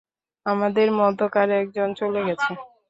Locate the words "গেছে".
2.27-2.51